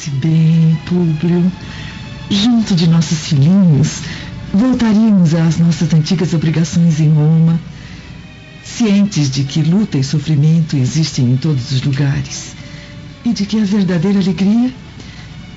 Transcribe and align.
disse 0.00 0.10
bem, 0.10 0.78
Públio. 0.86 1.52
Junto 2.30 2.74
de 2.74 2.88
nossos 2.88 3.18
filhinhos, 3.18 4.00
voltaríamos 4.54 5.34
às 5.34 5.58
nossas 5.58 5.92
antigas 5.92 6.32
obrigações 6.32 7.00
em 7.00 7.10
Roma, 7.12 7.60
cientes 8.64 9.30
de 9.30 9.44
que 9.44 9.62
luta 9.62 9.98
e 9.98 10.04
sofrimento 10.04 10.76
existem 10.76 11.32
em 11.32 11.36
todos 11.36 11.70
os 11.72 11.82
lugares 11.82 12.54
e 13.24 13.32
de 13.32 13.44
que 13.44 13.60
a 13.60 13.64
verdadeira 13.64 14.20
alegria 14.20 14.72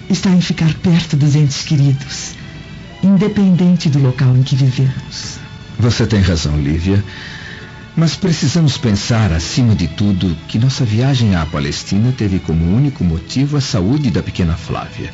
está 0.10 0.32
em 0.32 0.42
ficar 0.42 0.74
perto 0.76 1.16
dos 1.16 1.36
entes 1.36 1.62
queridos, 1.62 2.32
independente 3.02 3.90
do 3.90 4.00
local 4.00 4.36
em 4.36 4.44
que 4.44 4.56
vivemos. 4.56 5.38
Você 5.80 6.06
tem 6.06 6.20
razão, 6.20 6.60
Lívia. 6.60 7.04
Mas 7.96 8.16
precisamos 8.16 8.76
pensar, 8.76 9.32
acima 9.32 9.76
de 9.76 9.88
tudo, 9.88 10.36
que 10.48 10.58
nossa 10.58 10.84
viagem 10.84 11.36
à 11.36 11.46
Palestina 11.46 12.12
teve 12.12 12.40
como 12.40 12.76
único 12.76 13.04
motivo 13.04 13.56
a 13.56 13.62
saúde 13.62 14.10
da 14.10 14.24
pequena 14.24 14.58
Flávia. 14.58 15.14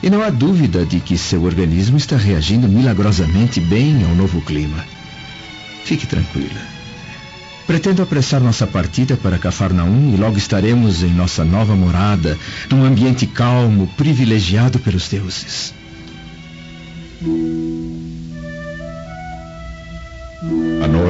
E 0.00 0.08
não 0.08 0.22
há 0.22 0.30
dúvida 0.30 0.86
de 0.86 1.00
que 1.00 1.18
seu 1.18 1.42
organismo 1.42 1.96
está 1.96 2.16
reagindo 2.16 2.68
milagrosamente 2.68 3.60
bem 3.60 4.04
ao 4.04 4.14
novo 4.14 4.40
clima. 4.40 4.84
Fique 5.84 6.06
tranquila. 6.06 6.60
Pretendo 7.66 8.00
apressar 8.02 8.40
nossa 8.40 8.68
partida 8.68 9.16
para 9.16 9.38
Cafarnaum 9.38 10.14
e 10.14 10.16
logo 10.16 10.38
estaremos 10.38 11.02
em 11.02 11.12
nossa 11.12 11.44
nova 11.44 11.74
morada, 11.74 12.38
num 12.70 12.84
ambiente 12.84 13.26
calmo, 13.26 13.88
privilegiado 13.96 14.78
pelos 14.78 15.08
deuses. 15.08 15.74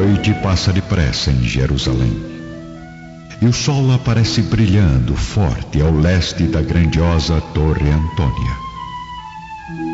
Noite 0.07 0.33
passa 0.35 0.73
depressa 0.73 1.33
em 1.33 1.43
Jerusalém. 1.43 2.17
E 3.43 3.47
o 3.47 3.53
sol 3.53 3.91
aparece 3.91 4.41
brilhando 4.41 5.17
forte 5.17 5.83
ao 5.83 5.91
leste 5.91 6.45
da 6.45 6.63
grandiosa 6.63 7.41
Torre 7.53 7.91
Antônia. 7.91 8.57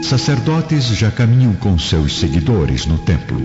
Sacerdotes 0.03 0.85
já 0.89 1.11
caminham 1.11 1.55
com 1.55 1.79
seus 1.79 2.21
seguidores 2.21 2.85
no 2.85 2.99
templo. 2.99 3.41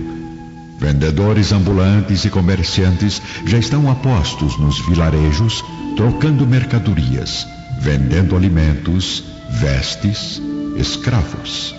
Vendedores 0.78 1.52
ambulantes 1.52 2.26
e 2.26 2.30
comerciantes 2.30 3.22
já 3.46 3.56
estão 3.56 3.90
apostos 3.90 4.58
nos 4.58 4.78
vilarejos, 4.86 5.64
trocando 5.96 6.46
mercadorias, 6.46 7.46
vendendo 7.80 8.36
alimentos, 8.36 9.24
vestes, 9.48 10.40
escravos. 10.76 11.74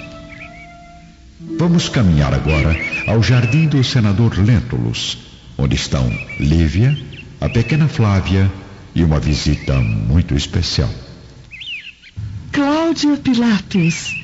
Vamos 1.59 1.89
caminhar 1.89 2.33
agora 2.33 2.73
ao 3.05 3.21
jardim 3.21 3.67
do 3.67 3.83
senador 3.83 4.33
Lentulus, 4.39 5.17
onde 5.57 5.75
estão 5.75 6.09
Lívia, 6.39 6.97
a 7.41 7.49
pequena 7.49 7.85
Flávia 7.85 8.49
e 8.95 9.03
uma 9.03 9.19
visita 9.19 9.77
muito 9.77 10.33
especial. 10.35 10.89
Cláudia 12.53 13.17
Pilatos, 13.17 14.15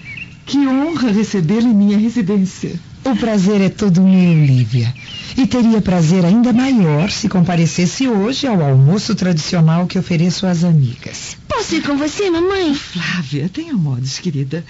que 0.45 0.65
honra 0.65 1.11
recebê-la 1.11 1.67
em 1.67 1.73
minha 1.73 1.97
residência. 1.97 2.79
O 3.03 3.13
prazer 3.17 3.59
é 3.59 3.67
todo 3.67 4.01
meu, 4.01 4.45
Lívia. 4.45 4.95
E 5.35 5.45
teria 5.45 5.81
prazer 5.81 6.23
ainda 6.23 6.53
maior 6.53 7.11
se 7.11 7.27
comparecesse 7.27 8.07
hoje 8.07 8.47
ao 8.47 8.61
almoço 8.63 9.13
tradicional 9.13 9.87
que 9.87 9.99
ofereço 9.99 10.47
às 10.47 10.63
amigas. 10.63 11.35
Posso 11.49 11.75
ir 11.75 11.81
com 11.81 11.97
você, 11.97 12.29
mamãe? 12.29 12.73
Flávia, 12.73 13.49
tenha 13.49 13.73
modos, 13.73 14.19
querida. 14.19 14.63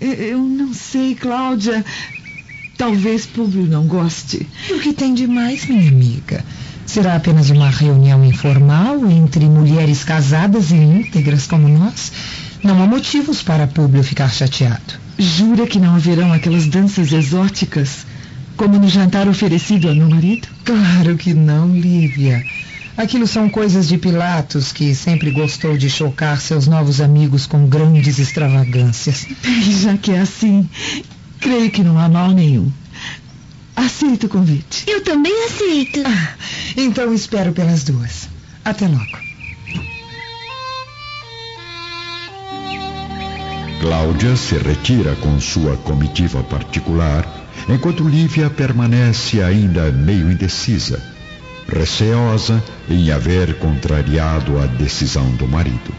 Eu 0.00 0.38
não 0.38 0.74
sei, 0.74 1.14
Cláudia. 1.14 1.84
Talvez 2.76 3.26
Públio 3.26 3.66
não 3.66 3.86
goste. 3.86 4.46
O 4.70 4.80
que 4.80 4.92
tem 4.92 5.14
de 5.14 5.26
mais, 5.26 5.66
minha 5.66 5.88
amiga? 5.88 6.44
Será 6.86 7.16
apenas 7.16 7.50
uma 7.50 7.70
reunião 7.70 8.24
informal 8.24 9.08
entre 9.10 9.46
mulheres 9.46 10.04
casadas 10.04 10.70
e 10.70 10.74
íntegras 10.74 11.46
como 11.46 11.68
nós? 11.68 12.12
Não 12.62 12.82
há 12.82 12.86
motivos 12.86 13.42
para 13.42 13.66
Públio 13.66 14.02
ficar 14.02 14.32
chateado. 14.32 14.94
Jura 15.18 15.66
que 15.66 15.78
não 15.78 15.94
haverão 15.94 16.32
aquelas 16.32 16.66
danças 16.66 17.12
exóticas, 17.12 18.04
como 18.56 18.78
no 18.78 18.88
jantar 18.88 19.28
oferecido 19.28 19.88
ao 19.88 19.94
meu 19.94 20.08
marido? 20.08 20.48
Claro 20.64 21.16
que 21.16 21.32
não, 21.32 21.68
Lívia. 21.68 22.44
Aquilo 22.96 23.26
são 23.26 23.50
coisas 23.50 23.88
de 23.88 23.98
Pilatos, 23.98 24.72
que 24.72 24.94
sempre 24.94 25.32
gostou 25.32 25.76
de 25.76 25.90
chocar 25.90 26.40
seus 26.40 26.68
novos 26.68 27.00
amigos 27.00 27.44
com 27.44 27.66
grandes 27.66 28.20
extravagâncias. 28.20 29.26
E 29.44 29.72
já 29.82 29.96
que 29.96 30.12
é 30.12 30.20
assim, 30.20 30.68
creio 31.40 31.70
que 31.72 31.82
não 31.82 31.98
há 31.98 32.08
mal 32.08 32.30
nenhum. 32.30 32.70
Aceito 33.74 34.26
o 34.26 34.28
convite. 34.28 34.84
Eu 34.86 35.02
também 35.02 35.32
aceito. 35.46 36.02
Ah, 36.06 36.34
então 36.76 37.12
espero 37.12 37.52
pelas 37.52 37.82
duas. 37.82 38.28
Até 38.64 38.86
logo. 38.86 39.24
Cláudia 43.80 44.36
se 44.36 44.56
retira 44.56 45.16
com 45.16 45.38
sua 45.40 45.76
comitiva 45.78 46.44
particular, 46.44 47.26
enquanto 47.68 48.08
Lívia 48.08 48.48
permanece 48.48 49.42
ainda 49.42 49.90
meio 49.90 50.30
indecisa, 50.30 51.13
receosa 51.68 52.62
em 52.88 53.10
haver 53.10 53.54
contrariado 53.58 54.58
a 54.58 54.66
decisão 54.66 55.30
do 55.36 55.46
marido. 55.46 55.94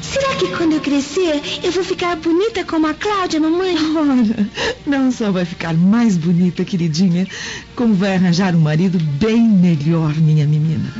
Será 0.00 0.34
que 0.34 0.48
quando 0.48 0.72
eu 0.72 0.80
crescer 0.80 1.40
eu 1.62 1.72
vou 1.72 1.84
ficar 1.84 2.16
bonita 2.16 2.64
como 2.64 2.86
a 2.86 2.94
Cláudia, 2.94 3.40
mamãe? 3.40 3.76
Ora, 3.96 4.48
não 4.86 5.10
só 5.12 5.30
vai 5.30 5.44
ficar 5.44 5.74
mais 5.74 6.16
bonita, 6.16 6.64
queridinha, 6.64 7.26
como 7.76 7.94
vai 7.94 8.16
arranjar 8.16 8.54
um 8.54 8.60
marido 8.60 8.98
bem 9.18 9.48
melhor, 9.48 10.14
minha 10.16 10.46
menina. 10.46 10.92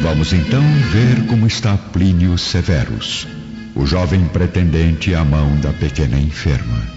Vamos 0.00 0.32
então 0.32 0.62
ver 0.90 1.26
como 1.26 1.46
está 1.46 1.76
Plínio 1.76 2.36
Severus, 2.36 3.28
o 3.74 3.86
jovem 3.86 4.26
pretendente 4.28 5.14
à 5.14 5.24
mão 5.24 5.56
da 5.60 5.72
pequena 5.72 6.18
enferma. 6.18 6.93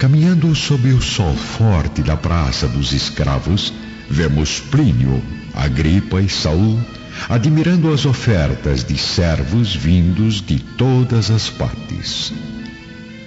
Caminhando 0.00 0.54
sob 0.56 0.88
o 0.94 1.02
sol 1.02 1.36
forte 1.36 2.02
da 2.02 2.16
Praça 2.16 2.66
dos 2.66 2.94
Escravos, 2.94 3.70
vemos 4.08 4.58
Plínio, 4.58 5.22
Agripa 5.54 6.22
e 6.22 6.28
Saul 6.28 6.80
admirando 7.28 7.92
as 7.92 8.06
ofertas 8.06 8.82
de 8.82 8.96
servos 8.96 9.76
vindos 9.76 10.40
de 10.40 10.58
todas 10.58 11.30
as 11.30 11.50
partes. 11.50 12.32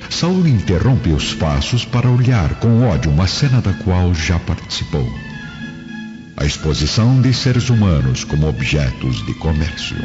Saul 0.10 0.48
interrompe 0.48 1.12
os 1.12 1.36
passos 1.36 1.86
para 1.86 2.10
olhar 2.10 2.56
com 2.56 2.88
ódio 2.88 3.12
uma 3.12 3.28
cena 3.28 3.62
da 3.62 3.74
qual 3.74 4.12
já 4.16 4.40
participou. 4.40 5.08
A 6.36 6.44
exposição 6.44 7.22
de 7.22 7.32
seres 7.36 7.70
humanos 7.70 8.24
como 8.24 8.48
objetos 8.48 9.24
de 9.28 9.34
comércio. 9.36 9.98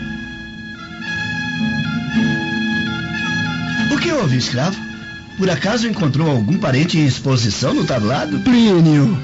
O 3.91 3.99
que 3.99 4.13
houve, 4.13 4.37
escravo? 4.37 4.98
Por 5.39 5.49
acaso 5.49 5.87
encontrou 5.87 6.29
algum 6.29 6.59
parente 6.59 6.99
em 6.99 7.07
exposição 7.07 7.73
no 7.73 7.85
tablado? 7.85 8.41
Plínio! 8.41 9.17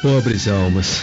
Pobres 0.00 0.48
almas. 0.48 1.02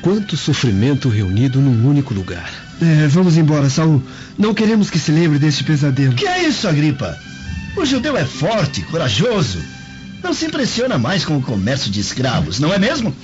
Quanto 0.00 0.38
sofrimento 0.38 1.10
reunido 1.10 1.60
num 1.60 1.86
único 1.86 2.14
lugar. 2.14 2.50
É, 2.80 3.06
vamos 3.08 3.36
embora, 3.36 3.68
Saul. 3.68 4.02
Não 4.38 4.54
queremos 4.54 4.88
que 4.88 4.98
se 4.98 5.12
lembre 5.12 5.38
deste 5.38 5.64
pesadelo. 5.64 6.14
Que 6.14 6.26
é 6.26 6.48
isso, 6.48 6.66
Agripa? 6.66 7.18
O 7.76 7.84
judeu 7.84 8.16
é 8.16 8.24
forte, 8.24 8.80
corajoso. 8.82 9.58
Não 10.22 10.32
se 10.32 10.46
impressiona 10.46 10.96
mais 10.96 11.24
com 11.24 11.36
o 11.36 11.42
comércio 11.42 11.90
de 11.90 12.00
escravos, 12.00 12.58
não 12.58 12.72
é 12.72 12.78
mesmo? 12.78 13.14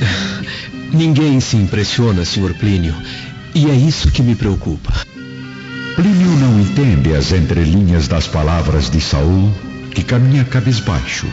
Ninguém 0.92 1.40
se 1.40 1.56
impressiona, 1.56 2.24
Sr. 2.24 2.54
Plínio. 2.54 2.94
E 3.54 3.66
é 3.66 3.74
isso 3.74 4.10
que 4.10 4.22
me 4.22 4.34
preocupa. 4.34 4.92
Plínio 5.96 6.30
não 6.38 6.58
entende 6.58 7.14
as 7.14 7.32
entrelinhas 7.32 8.08
das 8.08 8.26
palavras 8.26 8.88
de 8.88 8.98
Saul, 8.98 9.52
que 9.90 10.02
caminha 10.02 10.42
cabisbaixo, 10.42 11.26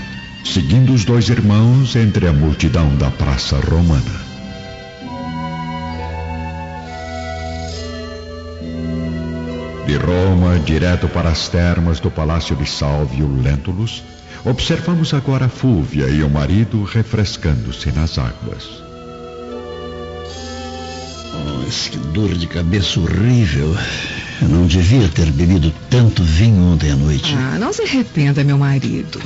seguindo 0.43 0.93
os 0.93 1.05
dois 1.05 1.29
irmãos 1.29 1.95
entre 1.95 2.27
a 2.27 2.33
multidão 2.33 2.93
da 2.97 3.09
praça 3.09 3.57
romana. 3.57 4.29
De 9.87 9.95
Roma, 9.95 10.59
direto 10.59 11.07
para 11.07 11.29
as 11.29 11.47
termas 11.47 12.01
do 12.01 12.11
palácio 12.11 12.53
de 12.57 12.69
Salvio 12.69 13.41
Lentulus, 13.41 14.03
observamos 14.43 15.13
agora 15.13 15.47
Fúvia 15.47 16.09
e 16.09 16.21
o 16.21 16.29
marido 16.29 16.83
refrescando-se 16.83 17.93
nas 17.93 18.17
águas. 18.17 18.83
Oh, 21.33 21.89
que 21.89 21.97
dor 22.13 22.33
de 22.33 22.45
cabeça 22.45 22.99
horrível. 22.99 23.73
Eu 24.41 24.47
não 24.47 24.65
devia 24.67 25.07
ter 25.09 25.31
bebido 25.31 25.73
tanto 25.89 26.23
vinho 26.23 26.63
ontem 26.73 26.91
à 26.91 26.95
noite. 26.95 27.35
Ah, 27.37 27.57
não 27.59 27.73
se 27.73 27.81
arrependa, 27.81 28.43
meu 28.43 28.57
marido. 28.57 29.21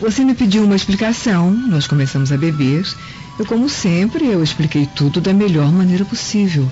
Você 0.00 0.24
me 0.24 0.34
pediu 0.34 0.64
uma 0.64 0.76
explicação, 0.76 1.50
nós 1.50 1.86
começamos 1.86 2.32
a 2.32 2.36
beber. 2.36 2.86
Eu, 3.38 3.44
como 3.44 3.68
sempre, 3.68 4.26
eu 4.26 4.42
expliquei 4.42 4.86
tudo 4.86 5.20
da 5.20 5.32
melhor 5.32 5.70
maneira 5.70 6.04
possível. 6.04 6.70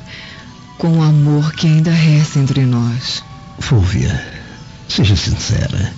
Com 0.79 0.99
o 0.99 1.03
amor 1.03 1.53
que 1.53 1.67
ainda 1.67 1.91
resta 1.91 2.39
entre 2.39 2.65
nós. 2.65 3.23
Fúvia, 3.59 4.25
seja 4.89 5.17
sincera. 5.17 5.93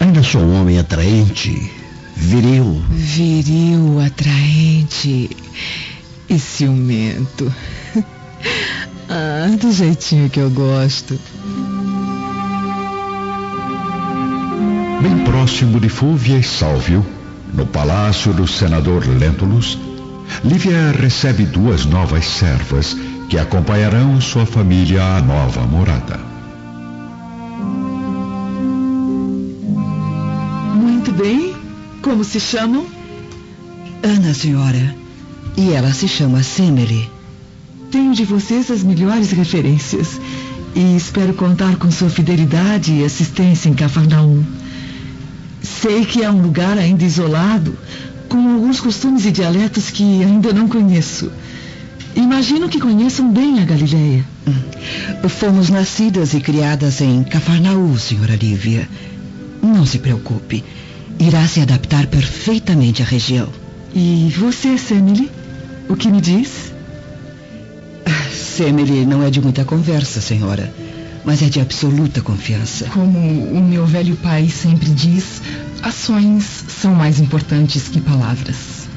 Ainda 0.00 0.22
sou 0.22 0.40
um 0.40 0.60
homem 0.60 0.78
atraente, 0.78 1.70
viril. 2.16 2.82
Viril, 2.90 4.00
atraente 4.00 5.30
e 6.28 6.38
ciumento. 6.38 7.52
Ah, 9.12 9.48
do 9.60 9.72
jeitinho 9.72 10.30
que 10.30 10.38
eu 10.38 10.48
gosto. 10.50 11.18
Bem 15.02 15.24
próximo 15.24 15.80
de 15.80 15.88
Fúvia 15.88 16.38
e 16.38 16.44
Sálvio, 16.44 17.04
no 17.52 17.66
palácio 17.66 18.32
do 18.32 18.46
senador 18.46 19.04
Lentulus, 19.08 19.76
Lívia 20.44 20.92
recebe 20.92 21.44
duas 21.44 21.84
novas 21.84 22.24
servas 22.24 22.96
que 23.28 23.36
acompanharão 23.36 24.20
sua 24.20 24.46
família 24.46 25.02
à 25.02 25.20
nova 25.20 25.66
morada. 25.66 26.20
Muito 30.76 31.10
bem. 31.10 31.56
Como 32.00 32.22
se 32.22 32.38
chamam? 32.38 32.86
Ana, 34.04 34.32
senhora. 34.32 34.94
E 35.56 35.72
ela 35.72 35.92
se 35.92 36.06
chama 36.06 36.44
Semele. 36.44 37.10
Tenho 37.90 38.14
de 38.14 38.24
vocês 38.24 38.70
as 38.70 38.84
melhores 38.84 39.32
referências. 39.32 40.20
E 40.74 40.96
espero 40.96 41.34
contar 41.34 41.76
com 41.76 41.90
sua 41.90 42.08
fidelidade 42.08 42.92
e 42.92 43.04
assistência 43.04 43.68
em 43.68 43.74
Cafarnaum. 43.74 44.44
Sei 45.60 46.04
que 46.04 46.22
é 46.22 46.30
um 46.30 46.40
lugar 46.40 46.78
ainda 46.78 47.04
isolado, 47.04 47.76
com 48.28 48.54
alguns 48.54 48.80
costumes 48.80 49.26
e 49.26 49.32
dialetos 49.32 49.90
que 49.90 50.22
ainda 50.22 50.52
não 50.52 50.68
conheço. 50.68 51.32
Imagino 52.14 52.68
que 52.68 52.78
conheçam 52.78 53.32
bem 53.32 53.60
a 53.60 53.64
Galileia. 53.64 54.24
Hum. 54.46 55.28
Fomos 55.28 55.68
nascidas 55.68 56.32
e 56.32 56.40
criadas 56.40 57.00
em 57.00 57.24
Cafarnaum, 57.24 57.96
senhora 57.98 58.36
Lívia. 58.36 58.88
Não 59.62 59.84
se 59.84 59.98
preocupe. 59.98 60.64
Irá 61.18 61.46
se 61.46 61.60
adaptar 61.60 62.06
perfeitamente 62.06 63.02
à 63.02 63.04
região. 63.04 63.48
E 63.94 64.32
você, 64.36 64.78
Semele? 64.78 65.30
O 65.88 65.96
que 65.96 66.08
me 66.08 66.20
diz? 66.20 66.69
Semele 68.56 69.06
não 69.06 69.22
é 69.22 69.30
de 69.30 69.40
muita 69.40 69.64
conversa, 69.64 70.20
senhora, 70.20 70.72
mas 71.24 71.40
é 71.40 71.46
de 71.48 71.60
absoluta 71.60 72.20
confiança. 72.20 72.86
Como 72.86 73.18
o 73.18 73.62
meu 73.62 73.86
velho 73.86 74.16
pai 74.16 74.48
sempre 74.48 74.90
diz, 74.90 75.40
ações 75.82 76.64
são 76.68 76.94
mais 76.94 77.20
importantes 77.20 77.88
que 77.88 78.00
palavras. 78.00 78.88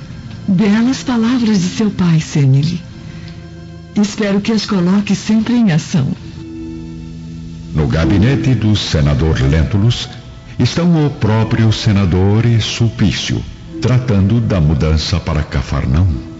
Belas 0.47 1.03
palavras 1.03 1.61
de 1.61 1.67
seu 1.67 1.91
pai, 1.91 2.19
Semele. 2.19 2.81
Espero 3.95 4.41
que 4.41 4.51
as 4.51 4.65
coloque 4.65 5.15
sempre 5.15 5.53
em 5.53 5.71
ação. 5.71 6.07
No 7.73 7.87
gabinete 7.87 8.55
do 8.55 8.75
senador 8.75 9.39
Lentulus 9.39 10.09
estão 10.57 11.05
o 11.05 11.09
próprio 11.11 11.71
senador 11.71 12.45
e 12.45 12.59
Sulpício, 12.59 13.41
tratando 13.81 14.41
da 14.41 14.59
mudança 14.59 15.19
para 15.19 15.43
Cafarnaum. 15.43 16.32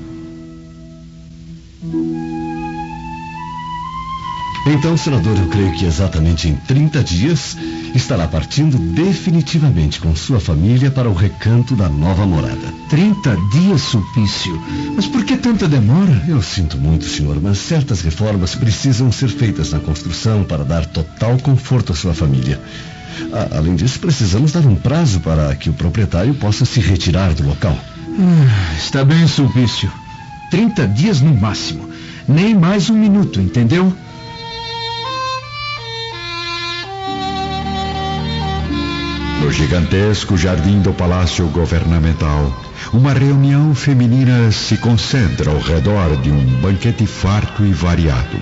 Então, 4.65 4.95
senador, 4.95 5.37
eu 5.37 5.47
creio 5.47 5.73
que 5.73 5.85
exatamente 5.85 6.47
em 6.47 6.55
30 6.55 7.03
dias 7.03 7.57
estará 7.93 8.25
partindo 8.27 8.77
definitivamente 8.77 9.99
com 9.99 10.15
sua 10.15 10.39
família 10.39 10.89
para 10.89 11.09
o 11.09 11.13
recanto 11.13 11.75
da 11.75 11.89
nova 11.89 12.25
morada. 12.25 12.73
30 12.89 13.37
dias, 13.51 13.81
Sulpício? 13.81 14.57
Mas 14.95 15.05
por 15.05 15.25
que 15.25 15.35
tanta 15.35 15.67
demora? 15.67 16.23
Eu 16.29 16.41
sinto 16.41 16.77
muito, 16.77 17.03
senhor, 17.03 17.41
mas 17.41 17.57
certas 17.57 17.99
reformas 18.01 18.55
precisam 18.55 19.11
ser 19.11 19.27
feitas 19.27 19.71
na 19.71 19.81
construção 19.81 20.45
para 20.45 20.63
dar 20.63 20.85
total 20.85 21.37
conforto 21.39 21.91
à 21.91 21.95
sua 21.95 22.13
família. 22.13 22.57
além 23.51 23.75
disso, 23.75 23.99
precisamos 23.99 24.53
dar 24.53 24.65
um 24.65 24.75
prazo 24.75 25.19
para 25.19 25.53
que 25.57 25.69
o 25.69 25.73
proprietário 25.73 26.33
possa 26.35 26.63
se 26.63 26.79
retirar 26.79 27.33
do 27.33 27.45
local. 27.45 27.77
Ah, 28.17 28.75
está 28.77 29.03
bem, 29.03 29.27
Sulpício. 29.27 29.91
30 30.49 30.87
dias 30.87 31.19
no 31.19 31.35
máximo. 31.35 31.89
Nem 32.27 32.55
mais 32.55 32.89
um 32.89 32.95
minuto, 32.95 33.41
entendeu? 33.41 33.93
No 39.43 39.51
gigantesco 39.51 40.37
jardim 40.37 40.79
do 40.79 40.93
Palácio 40.93 41.45
Governamental, 41.47 42.63
uma 42.93 43.11
reunião 43.11 43.75
feminina 43.75 44.49
se 44.53 44.77
concentra 44.77 45.51
ao 45.51 45.59
redor 45.59 46.15
de 46.21 46.31
um 46.31 46.61
banquete 46.61 47.05
farto 47.05 47.65
e 47.65 47.73
variado. 47.73 48.39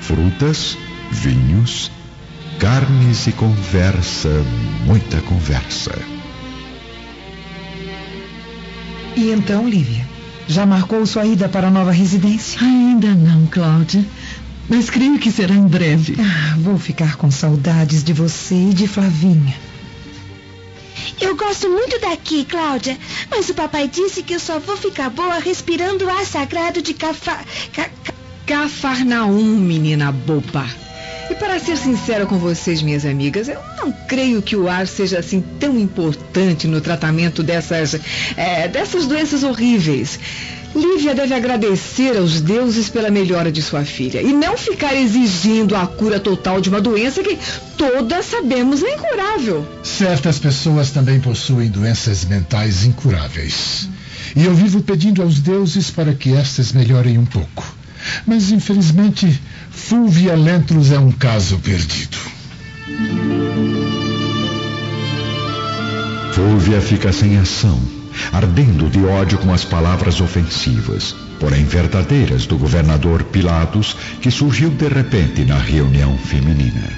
Frutas, 0.00 0.78
vinhos, 1.10 1.90
carnes 2.58 3.26
e 3.26 3.32
conversa, 3.32 4.30
muita 4.86 5.20
conversa. 5.20 5.92
E 9.14 9.30
então, 9.32 9.68
Lívia? 9.68 10.08
Já 10.48 10.64
marcou 10.64 11.04
sua 11.04 11.26
ida 11.26 11.46
para 11.46 11.68
a 11.68 11.70
nova 11.70 11.92
residência? 11.92 12.58
Ainda 12.62 13.14
não, 13.14 13.44
Cláudia. 13.48 14.02
Mas 14.66 14.88
creio 14.88 15.18
que 15.18 15.30
será 15.30 15.54
em 15.54 15.66
breve. 15.66 16.16
Ah, 16.18 16.56
vou 16.58 16.78
ficar 16.78 17.16
com 17.16 17.30
saudades 17.30 18.02
de 18.02 18.14
você 18.14 18.54
e 18.54 18.72
de 18.72 18.88
Flavinha. 18.88 19.71
Eu 21.32 21.36
gosto 21.36 21.66
muito 21.66 21.98
daqui, 21.98 22.44
Cláudia, 22.44 22.94
mas 23.30 23.48
o 23.48 23.54
papai 23.54 23.88
disse 23.88 24.22
que 24.22 24.34
eu 24.34 24.38
só 24.38 24.58
vou 24.58 24.76
ficar 24.76 25.08
boa 25.08 25.38
respirando 25.38 26.04
o 26.04 26.10
ar 26.10 26.26
sagrado 26.26 26.82
de 26.82 26.92
Cafa... 26.92 27.38
Ca... 27.72 27.88
Cafarnaum, 28.44 29.42
menina 29.42 30.12
boba. 30.12 30.66
E 31.30 31.34
para 31.34 31.58
ser 31.58 31.78
sincera 31.78 32.26
com 32.26 32.38
vocês, 32.38 32.82
minhas 32.82 33.06
amigas, 33.06 33.48
eu 33.48 33.58
não 33.78 33.90
creio 34.06 34.42
que 34.42 34.54
o 34.54 34.68
ar 34.68 34.86
seja 34.86 35.20
assim 35.20 35.42
tão 35.58 35.78
importante 35.78 36.68
no 36.68 36.82
tratamento 36.82 37.42
dessas, 37.42 37.98
é, 38.36 38.68
dessas 38.68 39.06
doenças 39.06 39.42
horríveis. 39.42 40.20
Lívia 40.74 41.14
deve 41.14 41.34
agradecer 41.34 42.16
aos 42.16 42.40
deuses 42.40 42.88
pela 42.88 43.10
melhora 43.10 43.52
de 43.52 43.60
sua 43.60 43.84
filha 43.84 44.22
e 44.22 44.32
não 44.32 44.56
ficar 44.56 44.94
exigindo 44.94 45.76
a 45.76 45.86
cura 45.86 46.18
total 46.18 46.60
de 46.60 46.70
uma 46.70 46.80
doença 46.80 47.22
que 47.22 47.38
todas 47.76 48.26
sabemos 48.26 48.82
é 48.82 48.94
incurável. 48.94 49.66
Certas 49.82 50.38
pessoas 50.38 50.90
também 50.90 51.20
possuem 51.20 51.68
doenças 51.68 52.24
mentais 52.24 52.84
incuráveis. 52.84 53.88
E 54.34 54.44
eu 54.44 54.54
vivo 54.54 54.82
pedindo 54.82 55.20
aos 55.20 55.40
deuses 55.40 55.90
para 55.90 56.14
que 56.14 56.32
estas 56.32 56.72
melhorem 56.72 57.18
um 57.18 57.26
pouco. 57.26 57.64
Mas, 58.26 58.50
infelizmente, 58.50 59.40
Fulvia 59.70 60.34
Lentulus 60.34 60.90
é 60.90 60.98
um 60.98 61.12
caso 61.12 61.58
perdido. 61.58 62.16
Fulvia 66.32 66.80
fica 66.80 67.12
sem 67.12 67.36
ação 67.38 68.01
ardendo 68.32 68.88
de 68.88 69.04
ódio 69.04 69.38
com 69.38 69.52
as 69.52 69.64
palavras 69.64 70.20
ofensivas, 70.20 71.14
porém 71.38 71.64
verdadeiras, 71.64 72.46
do 72.46 72.56
governador 72.56 73.24
Pilatos, 73.24 73.96
que 74.20 74.30
surgiu 74.30 74.70
de 74.70 74.88
repente 74.88 75.44
na 75.44 75.58
reunião 75.58 76.16
feminina. 76.16 76.88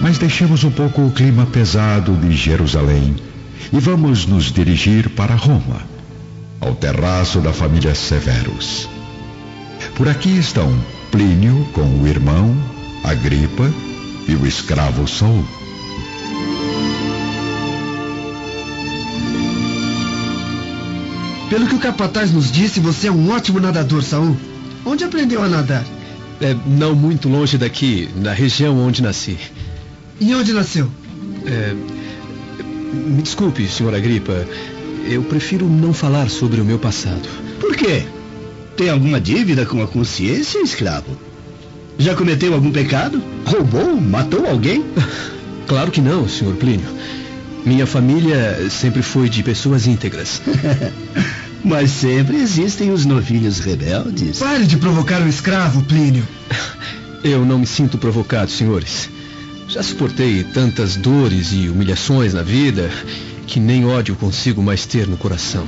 Mas 0.00 0.16
deixemos 0.16 0.64
um 0.64 0.70
pouco 0.70 1.02
o 1.02 1.12
clima 1.12 1.44
pesado 1.44 2.16
de 2.16 2.32
Jerusalém 2.32 3.14
e 3.70 3.78
vamos 3.78 4.26
nos 4.26 4.50
dirigir 4.50 5.10
para 5.10 5.34
Roma, 5.34 5.82
ao 6.60 6.74
terraço 6.74 7.40
da 7.40 7.52
família 7.52 7.94
Severus. 7.94 8.88
Por 9.94 10.08
aqui 10.08 10.38
estão 10.38 10.72
Plínio 11.10 11.68
com 11.72 11.82
o 11.82 12.06
irmão, 12.06 12.56
Agripa 13.02 13.68
e 14.28 14.34
o 14.34 14.46
escravo 14.46 15.06
Saul. 15.08 15.59
Pelo 21.50 21.66
que 21.66 21.74
o 21.74 21.80
capataz 21.80 22.30
nos 22.30 22.52
disse, 22.52 22.78
você 22.78 23.08
é 23.08 23.12
um 23.12 23.28
ótimo 23.32 23.58
nadador, 23.58 24.04
Saul. 24.04 24.36
Onde 24.86 25.02
aprendeu 25.02 25.42
a 25.42 25.48
nadar? 25.48 25.84
É, 26.40 26.54
não 26.64 26.94
muito 26.94 27.28
longe 27.28 27.58
daqui, 27.58 28.08
na 28.14 28.32
região 28.32 28.78
onde 28.78 29.02
nasci. 29.02 29.36
E 30.20 30.32
onde 30.32 30.52
nasceu? 30.52 30.88
É, 31.44 31.74
me 32.94 33.20
desculpe, 33.20 33.66
senhora 33.66 33.96
Agripa. 33.96 34.46
Eu 35.08 35.24
prefiro 35.24 35.68
não 35.68 35.92
falar 35.92 36.30
sobre 36.30 36.60
o 36.60 36.64
meu 36.64 36.78
passado. 36.78 37.28
Por 37.58 37.74
quê? 37.74 38.04
Tem 38.76 38.88
alguma 38.88 39.20
dívida 39.20 39.66
com 39.66 39.82
a 39.82 39.88
consciência, 39.88 40.62
escravo? 40.62 41.18
Já 41.98 42.14
cometeu 42.14 42.54
algum 42.54 42.70
pecado? 42.70 43.20
Roubou? 43.44 44.00
Matou 44.00 44.46
alguém? 44.46 44.84
Claro 45.66 45.92
que 45.92 46.00
não, 46.00 46.28
senhor 46.28 46.56
Plínio. 46.56 46.88
Minha 47.64 47.86
família 47.86 48.68
sempre 48.68 49.02
foi 49.02 49.28
de 49.28 49.40
pessoas 49.40 49.86
íntegras. 49.86 50.42
Mas 51.64 51.90
sempre 51.90 52.36
existem 52.36 52.90
os 52.90 53.04
novilhos 53.04 53.60
rebeldes. 53.60 54.38
Pare 54.38 54.66
de 54.66 54.76
provocar 54.76 55.20
o 55.20 55.28
escravo, 55.28 55.82
Plínio. 55.84 56.26
Eu 57.22 57.44
não 57.44 57.58
me 57.58 57.66
sinto 57.66 57.98
provocado, 57.98 58.50
senhores. 58.50 59.10
Já 59.68 59.82
suportei 59.82 60.42
tantas 60.42 60.96
dores 60.96 61.52
e 61.52 61.68
humilhações 61.68 62.34
na 62.34 62.42
vida 62.42 62.90
que 63.46 63.60
nem 63.60 63.84
ódio 63.84 64.16
consigo 64.16 64.62
mais 64.62 64.86
ter 64.86 65.06
no 65.06 65.16
coração. 65.16 65.66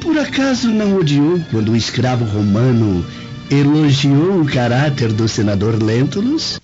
Por 0.00 0.18
acaso 0.18 0.68
não 0.68 0.96
odiou 0.96 1.40
quando 1.50 1.72
o 1.72 1.76
escravo 1.76 2.24
romano 2.24 3.04
elogiou 3.50 4.40
o 4.40 4.46
caráter 4.46 5.12
do 5.12 5.28
senador 5.28 5.82
Lentulus? 5.82 6.60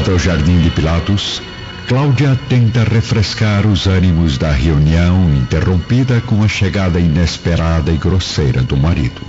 Volta 0.00 0.12
ao 0.12 0.18
jardim 0.18 0.58
de 0.60 0.70
Pilatos, 0.70 1.42
Cláudia 1.86 2.38
tenta 2.48 2.84
refrescar 2.84 3.66
os 3.66 3.86
ânimos 3.86 4.38
da 4.38 4.50
reunião 4.50 5.34
interrompida 5.34 6.22
com 6.22 6.42
a 6.42 6.48
chegada 6.48 6.98
inesperada 6.98 7.90
e 7.90 7.98
grosseira 7.98 8.62
do 8.62 8.78
marido. 8.78 9.20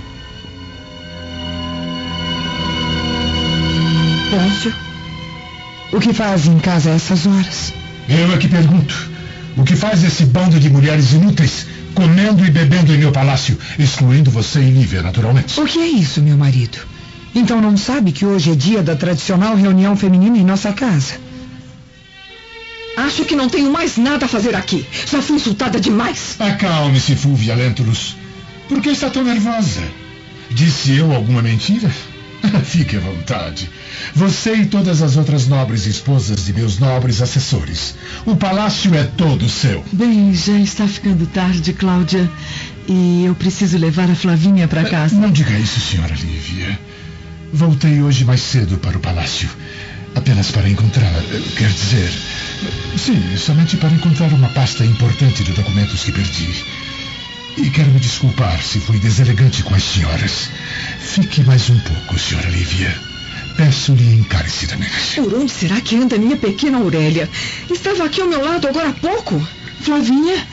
Pôncio, 4.30 4.72
o 5.92 6.00
que 6.00 6.14
faz 6.14 6.46
em 6.46 6.58
casa 6.58 6.90
a 6.90 6.94
essas 6.94 7.26
horas? 7.26 7.74
Eu 8.08 8.32
é 8.32 8.38
que 8.38 8.48
pergunto. 8.48 9.10
O 9.58 9.64
que 9.64 9.76
faz 9.76 10.02
esse 10.02 10.24
bando 10.24 10.58
de 10.58 10.70
mulheres 10.70 11.12
inúteis 11.12 11.66
comendo 11.94 12.46
e 12.46 12.50
bebendo 12.50 12.94
em 12.94 12.98
meu 12.98 13.12
palácio, 13.12 13.58
excluindo 13.78 14.30
você 14.30 14.60
e 14.60 14.70
Lívia, 14.70 15.02
naturalmente? 15.02 15.60
O 15.60 15.66
que 15.66 15.78
é 15.78 15.86
isso, 15.86 16.22
meu 16.22 16.38
marido? 16.38 16.78
Então 17.34 17.60
não 17.60 17.76
sabe 17.76 18.12
que 18.12 18.26
hoje 18.26 18.50
é 18.50 18.54
dia 18.54 18.82
da 18.82 18.94
tradicional 18.94 19.54
reunião 19.54 19.96
feminina 19.96 20.36
em 20.36 20.44
nossa 20.44 20.72
casa? 20.72 21.14
Acho 22.96 23.24
que 23.24 23.34
não 23.34 23.48
tenho 23.48 23.72
mais 23.72 23.96
nada 23.96 24.26
a 24.26 24.28
fazer 24.28 24.54
aqui. 24.54 24.86
Já 25.10 25.22
fui 25.22 25.36
insultada 25.36 25.80
demais. 25.80 26.36
Acalme-se, 26.38 27.16
Fulvia 27.16 27.54
Lentulus. 27.54 28.16
Por 28.68 28.80
que 28.82 28.90
está 28.90 29.08
tão 29.08 29.24
nervosa? 29.24 29.82
Disse 30.50 30.96
eu 30.96 31.12
alguma 31.12 31.40
mentira? 31.40 31.90
Fique 32.64 32.96
à 32.96 33.00
vontade. 33.00 33.70
Você 34.14 34.54
e 34.54 34.66
todas 34.66 35.00
as 35.00 35.16
outras 35.16 35.46
nobres 35.46 35.86
esposas 35.86 36.44
de 36.44 36.52
meus 36.52 36.78
nobres 36.78 37.22
assessores. 37.22 37.94
O 38.26 38.36
palácio 38.36 38.94
é 38.94 39.04
todo 39.04 39.48
seu. 39.48 39.82
Bem, 39.92 40.34
já 40.34 40.58
está 40.58 40.86
ficando 40.86 41.26
tarde, 41.26 41.72
Cláudia. 41.72 42.30
E 42.88 43.24
eu 43.24 43.34
preciso 43.34 43.78
levar 43.78 44.10
a 44.10 44.14
Flavinha 44.14 44.68
para 44.68 44.84
casa. 44.84 45.14
Não 45.14 45.30
diga 45.30 45.56
isso, 45.58 45.80
senhora 45.80 46.14
Lívia. 46.14 46.78
Voltei 47.52 48.00
hoje 48.02 48.24
mais 48.24 48.40
cedo 48.40 48.78
para 48.78 48.96
o 48.96 49.00
palácio. 49.00 49.50
Apenas 50.14 50.50
para 50.50 50.68
encontrar. 50.68 51.12
Quer 51.56 51.68
dizer. 51.68 52.10
Sim, 52.96 53.36
somente 53.36 53.76
para 53.76 53.92
encontrar 53.92 54.32
uma 54.32 54.48
pasta 54.48 54.84
importante 54.84 55.44
de 55.44 55.52
documentos 55.52 56.02
que 56.02 56.12
perdi. 56.12 56.64
E 57.58 57.68
quero 57.68 57.90
me 57.90 58.00
desculpar 58.00 58.62
se 58.62 58.80
fui 58.80 58.98
deselegante 58.98 59.62
com 59.62 59.74
as 59.74 59.84
senhoras. 59.84 60.48
Fique 60.98 61.42
mais 61.42 61.68
um 61.68 61.78
pouco, 61.80 62.18
senhora 62.18 62.48
Lívia. 62.48 62.94
Peço-lhe 63.56 64.14
encarecidamente. 64.14 65.16
Por 65.16 65.34
onde 65.34 65.52
será 65.52 65.78
que 65.80 65.96
anda 65.96 66.16
minha 66.16 66.38
pequena 66.38 66.78
Aurélia? 66.78 67.28
Estava 67.70 68.04
aqui 68.04 68.22
ao 68.22 68.28
meu 68.28 68.42
lado 68.42 68.66
agora 68.66 68.88
há 68.88 68.94
pouco. 68.94 69.46
Flavinha? 69.82 70.46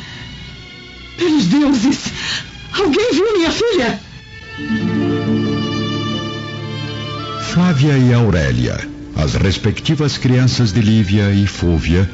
Pelos 1.18 1.46
deuses! 1.46 2.00
Alguém 2.74 3.14
viu 3.14 3.38
minha 3.38 3.52
filha? 3.52 4.00
Flávia 7.60 7.98
e 7.98 8.14
Aurélia, 8.14 8.88
as 9.18 9.34
respectivas 9.34 10.18
crianças 10.18 10.72
de 10.72 10.80
Lívia 10.80 11.30
e 11.34 11.46
Fúvia, 11.46 12.10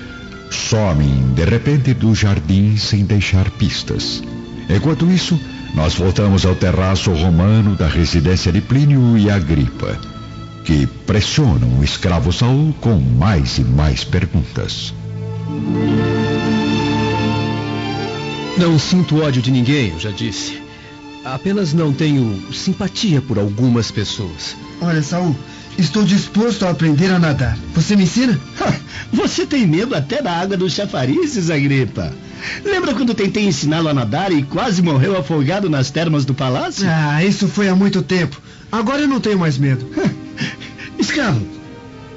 somem 0.49 1.35
de 1.35 1.45
repente 1.45 1.93
do 1.93 2.15
jardim 2.15 2.75
sem 2.77 3.05
deixar 3.05 3.51
pistas. 3.51 4.23
Enquanto 4.67 5.05
isso, 5.05 5.39
nós 5.75 5.93
voltamos 5.93 6.47
ao 6.47 6.55
terraço 6.55 7.11
romano 7.11 7.75
da 7.75 7.87
residência 7.87 8.51
de 8.51 8.59
Plínio 8.59 9.15
e 9.19 9.29
Agripa, 9.29 9.95
que 10.65 10.87
pressionam 11.05 11.77
o 11.79 11.83
escravo 11.83 12.33
Saul 12.33 12.73
com 12.81 12.99
mais 12.99 13.59
e 13.59 13.63
mais 13.63 14.03
perguntas. 14.03 14.95
Não 18.57 18.79
sinto 18.79 19.21
ódio 19.21 19.43
de 19.43 19.51
ninguém, 19.51 19.91
eu 19.91 19.99
já 19.99 20.09
disse. 20.09 20.59
Apenas 21.23 21.71
não 21.71 21.93
tenho 21.93 22.51
simpatia 22.51 23.21
por 23.21 23.37
algumas 23.37 23.91
pessoas. 23.91 24.55
Olha, 24.85 25.01
Saul, 25.01 25.35
estou 25.79 26.03
disposto 26.03 26.63
a 26.63 26.69
aprender 26.69 27.11
a 27.11 27.17
nadar. 27.17 27.57
Você 27.73 27.95
me 27.95 28.03
ensina? 28.03 28.39
Você 29.11 29.45
tem 29.47 29.65
medo 29.65 29.95
até 29.95 30.21
da 30.21 30.31
água 30.31 30.55
dos 30.55 30.73
chafarizes, 30.73 31.49
Agripa. 31.49 32.13
Lembra 32.63 32.93
quando 32.93 33.15
tentei 33.15 33.45
ensiná-lo 33.45 33.87
a 33.87 33.93
nadar 33.93 34.31
e 34.31 34.43
quase 34.43 34.83
morreu 34.83 35.17
afogado 35.17 35.67
nas 35.69 35.89
termas 35.89 36.23
do 36.23 36.35
palácio? 36.35 36.85
Ah, 36.87 37.23
isso 37.23 37.47
foi 37.47 37.67
há 37.67 37.75
muito 37.75 38.03
tempo. 38.03 38.39
Agora 38.71 39.01
eu 39.01 39.07
não 39.07 39.19
tenho 39.19 39.39
mais 39.39 39.57
medo. 39.57 39.89
Escravo, 40.99 41.41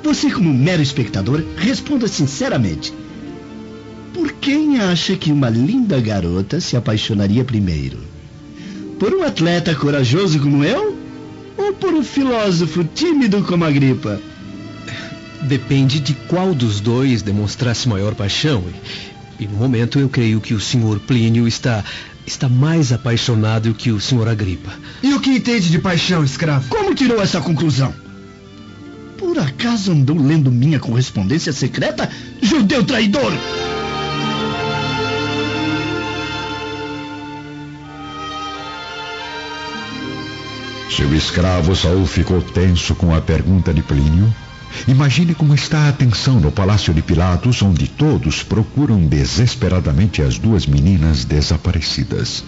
você 0.05 0.31
como 0.31 0.53
mero 0.53 0.83
espectador, 0.83 1.43
responda 1.57 2.07
sinceramente. 2.07 2.93
Por 4.13 4.33
quem 4.33 4.79
acha 4.79 5.17
que 5.17 5.33
uma 5.33 5.49
linda 5.49 6.01
garota 6.01 6.61
se 6.61 6.77
apaixonaria 6.77 7.45
primeiro? 7.45 7.99
Por 8.99 9.15
um 9.15 9.23
atleta 9.23 9.75
corajoso 9.75 10.39
como 10.41 10.65
eu? 10.65 10.98
Ou 11.59 11.75
por 11.75 11.93
um 11.93 12.05
filósofo 12.05 12.85
tímido 12.85 13.43
como 13.43 13.65
Agripa? 13.65 14.21
Depende 15.43 16.01
de 16.01 16.15
qual 16.15 16.55
dos 16.55 16.81
dois 16.81 17.21
demonstrasse 17.21 17.89
maior 17.89 18.15
paixão. 18.15 18.65
E, 19.39 19.45
e 19.45 19.47
no 19.47 19.57
momento 19.57 19.99
eu 19.99 20.09
creio 20.09 20.41
que 20.41 20.55
o 20.55 20.61
senhor 20.61 21.01
Plínio 21.01 21.47
está 21.47 21.85
está 22.27 22.49
mais 22.49 22.93
apaixonado 22.93 23.75
que 23.75 23.91
o 23.91 23.99
senhor 23.99 24.29
Agripa. 24.29 24.71
E 25.03 25.15
o 25.15 25.21
que 25.21 25.31
entende 25.31 25.71
de 25.71 25.79
paixão, 25.79 26.23
escravo? 26.23 26.69
Como 26.69 26.95
tirou 26.95 27.21
essa 27.23 27.41
conclusão? 27.41 27.93
Por 29.17 29.39
acaso 29.39 29.93
andou 29.93 30.17
lendo 30.17 30.53
minha 30.53 30.79
correspondência 30.79 31.53
secreta, 31.53 32.09
judeu 32.41 32.85
traidor? 32.85 33.33
Se 40.99 41.05
o 41.05 41.15
escravo 41.15 41.77
Saul 41.77 42.05
ficou 42.07 42.43
tenso 42.43 42.93
com 42.93 43.15
a 43.15 43.21
pergunta 43.21 43.73
de 43.73 43.81
Plínio, 43.83 44.35
imagine 44.89 45.33
como 45.33 45.55
está 45.55 45.83
a 45.83 45.91
atenção 45.91 46.41
no 46.41 46.51
palácio 46.51 46.93
de 46.93 47.01
Pilatos, 47.01 47.63
onde 47.63 47.87
todos 47.87 48.43
procuram 48.43 49.07
desesperadamente 49.07 50.23
as 50.23 50.41
duas 50.41 50.67
meninas 50.67 51.25
desaparecidas. 51.25 52.43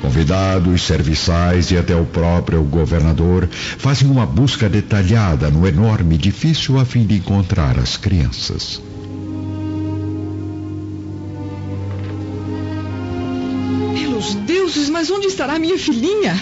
Convidados, 0.00 0.82
serviçais 0.82 1.72
e 1.72 1.76
até 1.76 1.96
o 1.96 2.04
próprio 2.04 2.62
governador 2.62 3.48
fazem 3.50 4.08
uma 4.08 4.24
busca 4.24 4.68
detalhada 4.68 5.50
no 5.50 5.66
enorme 5.66 6.14
edifício 6.14 6.78
a 6.78 6.84
fim 6.84 7.04
de 7.04 7.16
encontrar 7.16 7.80
as 7.80 7.96
crianças. 7.96 8.80
Pelos 13.92 14.36
deuses, 14.36 14.88
mas 14.88 15.10
onde 15.10 15.26
estará 15.26 15.58
minha 15.58 15.76
filhinha? 15.76 16.40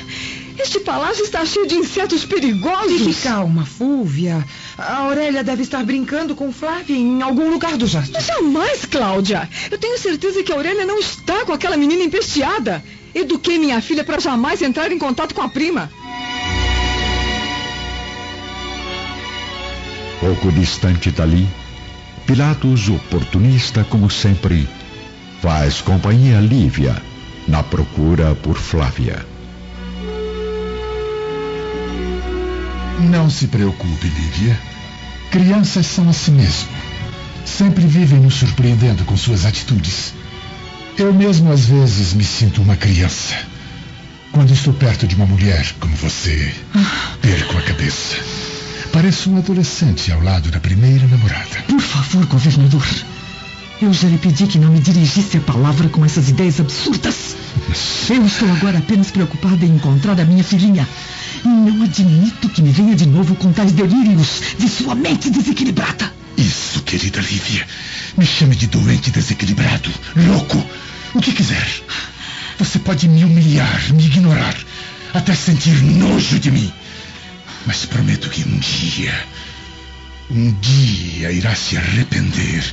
Este 0.59 0.81
palácio 0.81 1.25
está 1.25 1.45
cheio 1.45 1.67
de 1.67 1.75
insetos 1.75 2.25
perigosos. 2.25 3.03
Fique 3.03 3.23
calma, 3.23 3.65
Fúvia. 3.65 4.45
A 4.79 4.99
Aurélia 4.99 5.45
deve 5.45 5.63
estar 5.63 5.85
brincando 5.85 6.35
com 6.35 6.53
Flávia 6.53 6.97
em 6.97 7.23
algum 7.23 7.51
lugar 7.51 7.77
do 7.77 7.87
jardim. 7.87 8.13
Jamais, 8.21 8.85
Cláudia. 8.87 9.49
Eu 9.71 9.79
tenho 9.79 9.99
certeza 9.99 10.43
que 10.43 10.53
a 10.53 10.55
Aurélia 10.55 10.87
não 10.87 10.99
está 10.99 11.45
com 11.45 11.53
aquela 11.53 11.77
menina 11.77 12.03
empesteada. 12.03 12.83
Eduquei 13.15 13.59
minha 13.59 13.81
filha 13.81 14.05
para 14.05 14.19
jamais 14.19 14.63
entrar 14.63 14.91
em 14.91 14.99
contato 14.99 15.35
com 15.35 15.43
a 15.43 15.49
prima. 15.49 15.91
Pouco 20.21 20.51
distante 20.51 21.11
dali, 21.11 21.47
Pilatos, 22.27 22.89
oportunista 22.89 23.85
como 23.85 24.11
sempre, 24.11 24.69
faz 25.41 25.81
companhia 25.81 26.39
a 26.39 26.41
Lívia 26.41 27.01
na 27.47 27.63
procura 27.63 28.35
por 28.35 28.57
Flávia. 28.57 29.36
Não 33.01 33.29
se 33.29 33.47
preocupe, 33.47 34.09
Lívia. 34.09 34.59
Crianças 35.31 35.87
são 35.87 36.09
assim 36.09 36.33
mesmo. 36.33 36.69
Sempre 37.45 37.87
vivem 37.87 38.21
nos 38.21 38.35
surpreendendo 38.35 39.05
com 39.05 39.17
suas 39.17 39.45
atitudes. 39.45 40.15
Eu 40.97 41.13
mesmo 41.13 41.53
às 41.53 41.67
vezes 41.67 42.15
me 42.15 42.25
sinto 42.25 42.63
uma 42.63 42.77
criança. 42.77 43.35
Quando 44.33 44.53
estou 44.53 44.73
perto 44.73 45.07
de 45.07 45.15
uma 45.15 45.27
mulher 45.27 45.75
como 45.79 45.95
você, 45.97 46.55
perco 47.21 47.59
a 47.59 47.63
cabeça. 47.63 48.17
Pareço 48.93 49.31
um 49.31 49.37
adolescente 49.37 50.11
ao 50.11 50.23
lado 50.23 50.51
da 50.51 50.59
primeira 50.59 51.07
namorada. 51.07 51.63
Por 51.69 51.81
favor, 51.81 52.25
governador. 52.27 52.87
Eu 53.81 53.93
já 53.93 54.09
lhe 54.09 54.17
pedi 54.17 54.47
que 54.47 54.59
não 54.59 54.71
me 54.71 54.81
dirigisse 54.81 55.37
a 55.37 55.41
palavra 55.41 55.89
com 55.91 56.03
essas 56.03 56.31
ideias 56.31 56.59
absurdas. 56.59 57.37
Eu 58.09 58.25
estou 58.25 58.51
agora 58.53 58.79
apenas 58.79 59.11
preocupada 59.11 59.67
em 59.67 59.75
encontrar 59.77 60.19
a 60.19 60.25
minha 60.25 60.43
filhinha. 60.43 60.89
Não 61.45 61.83
admito 61.83 62.49
que 62.49 62.63
me 62.63 62.71
venha 62.71 62.95
de 62.95 63.07
novo 63.07 63.35
com 63.37 63.53
tais 63.53 63.73
delírios 63.73 64.43
de 64.59 64.69
sua 64.69 64.95
mente 64.95 65.31
desequilibrada. 65.31 66.13
Isso, 66.37 66.83
querida 66.83 67.21
Lívia. 67.21 67.67
Me 68.17 68.27
chame 68.27 68.55
de 68.57 68.67
doente 68.67 69.11
desequilibrado, 69.11 69.91
louco, 70.17 70.65
o 71.15 71.21
que 71.21 71.33
quiser. 71.33 71.67
Você 72.59 72.79
pode 72.79 73.09
me 73.09 73.25
humilhar, 73.25 73.93
me 73.93 74.07
ignorar, 74.07 74.57
até 75.13 75.35
sentir 75.35 75.83
nojo 75.83 76.39
de 76.39 76.51
mim. 76.51 76.73
Mas 77.67 77.85
prometo 77.85 78.31
que 78.31 78.43
um 78.49 78.59
dia, 78.59 79.15
um 80.31 80.53
dia 80.61 81.33
irá 81.33 81.55
se 81.55 81.77
arrepender 81.77 82.65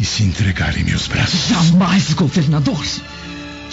e 0.00 0.04
se 0.04 0.22
entregar 0.22 0.76
em 0.78 0.84
meus 0.84 1.06
braços. 1.06 1.48
Jamais, 1.48 2.12
governador. 2.14 2.84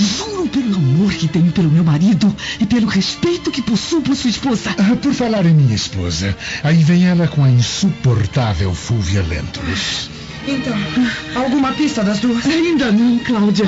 Juro 0.02 0.48
pelo 0.48 0.76
amor 0.76 1.14
que 1.14 1.28
tenho 1.28 1.52
pelo 1.52 1.70
meu 1.70 1.84
marido 1.84 2.36
e 2.60 2.66
pelo 2.66 2.88
respeito 2.88 3.52
que 3.52 3.62
possuo 3.62 4.02
por 4.02 4.16
sua 4.16 4.32
esposa. 4.32 4.74
Ah, 4.78 4.96
por 4.96 5.14
falar 5.14 5.46
em 5.46 5.54
minha 5.54 5.76
esposa, 5.76 6.36
aí 6.64 6.84
vem 6.84 7.06
ela 7.06 7.28
com 7.28 7.44
a 7.44 7.50
insuportável 7.50 8.74
Fúvia 8.74 9.22
Lentulus. 9.22 10.10
Então, 10.48 10.74
alguma 11.36 11.72
pista 11.74 12.04
das 12.04 12.20
duas? 12.20 12.44
Ainda 12.48 12.92
não, 12.92 13.20
Cláudia. 13.20 13.66